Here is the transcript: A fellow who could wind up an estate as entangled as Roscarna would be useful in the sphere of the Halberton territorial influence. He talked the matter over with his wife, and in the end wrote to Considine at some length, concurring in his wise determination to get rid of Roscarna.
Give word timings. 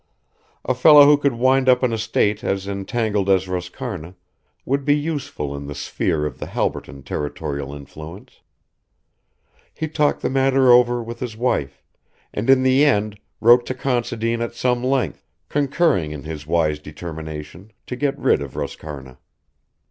A 0.65 0.73
fellow 0.73 1.05
who 1.05 1.15
could 1.15 1.35
wind 1.35 1.69
up 1.69 1.83
an 1.83 1.93
estate 1.93 2.43
as 2.43 2.67
entangled 2.67 3.29
as 3.29 3.45
Roscarna 3.45 4.15
would 4.65 4.83
be 4.83 4.95
useful 4.97 5.55
in 5.55 5.67
the 5.67 5.75
sphere 5.75 6.25
of 6.25 6.39
the 6.39 6.47
Halberton 6.47 7.03
territorial 7.03 7.71
influence. 7.71 8.41
He 9.75 9.87
talked 9.87 10.23
the 10.23 10.29
matter 10.31 10.71
over 10.71 11.03
with 11.03 11.19
his 11.19 11.37
wife, 11.37 11.83
and 12.33 12.49
in 12.49 12.63
the 12.63 12.83
end 12.83 13.19
wrote 13.39 13.67
to 13.67 13.75
Considine 13.75 14.41
at 14.41 14.55
some 14.55 14.83
length, 14.83 15.27
concurring 15.49 16.09
in 16.11 16.23
his 16.23 16.47
wise 16.47 16.79
determination 16.79 17.71
to 17.85 17.95
get 17.95 18.17
rid 18.17 18.41
of 18.41 18.55
Roscarna. 18.55 19.19